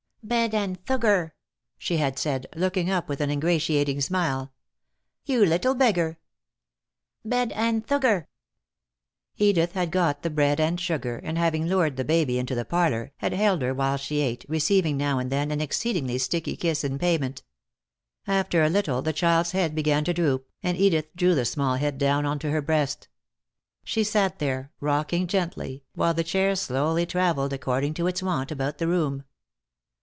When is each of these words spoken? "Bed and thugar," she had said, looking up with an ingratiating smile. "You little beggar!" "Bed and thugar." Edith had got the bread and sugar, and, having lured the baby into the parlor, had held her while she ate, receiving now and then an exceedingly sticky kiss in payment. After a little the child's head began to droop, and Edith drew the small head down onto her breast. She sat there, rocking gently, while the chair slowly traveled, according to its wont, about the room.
"Bed 0.23 0.53
and 0.53 0.79
thugar," 0.85 1.31
she 1.79 1.97
had 1.97 2.19
said, 2.19 2.45
looking 2.55 2.91
up 2.91 3.09
with 3.09 3.21
an 3.21 3.31
ingratiating 3.31 4.01
smile. 4.01 4.53
"You 5.25 5.43
little 5.43 5.73
beggar!" 5.73 6.19
"Bed 7.25 7.51
and 7.53 7.85
thugar." 7.85 8.27
Edith 9.37 9.71
had 9.73 9.89
got 9.89 10.21
the 10.21 10.29
bread 10.29 10.59
and 10.59 10.79
sugar, 10.79 11.17
and, 11.17 11.39
having 11.39 11.65
lured 11.65 11.97
the 11.97 12.05
baby 12.05 12.37
into 12.37 12.53
the 12.53 12.63
parlor, 12.63 13.13
had 13.17 13.33
held 13.33 13.63
her 13.63 13.73
while 13.73 13.97
she 13.97 14.19
ate, 14.21 14.45
receiving 14.47 14.95
now 14.95 15.17
and 15.17 15.31
then 15.31 15.49
an 15.49 15.59
exceedingly 15.59 16.19
sticky 16.19 16.55
kiss 16.55 16.83
in 16.83 16.99
payment. 16.99 17.41
After 18.27 18.61
a 18.63 18.69
little 18.69 19.01
the 19.01 19.13
child's 19.13 19.51
head 19.53 19.73
began 19.73 20.03
to 20.03 20.13
droop, 20.13 20.47
and 20.61 20.77
Edith 20.77 21.07
drew 21.15 21.33
the 21.33 21.45
small 21.45 21.75
head 21.77 21.97
down 21.97 22.27
onto 22.27 22.51
her 22.51 22.61
breast. 22.61 23.07
She 23.83 24.03
sat 24.03 24.37
there, 24.37 24.71
rocking 24.79 25.25
gently, 25.25 25.83
while 25.95 26.13
the 26.13 26.23
chair 26.23 26.55
slowly 26.55 27.07
traveled, 27.07 27.53
according 27.53 27.95
to 27.95 28.05
its 28.05 28.21
wont, 28.21 28.51
about 28.51 28.77
the 28.77 28.87
room. 28.87 29.23